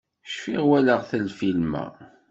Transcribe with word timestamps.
Cfiɣ 0.31 0.61
walaɣ-t 0.69 1.11
lfilm-a. 1.25 1.85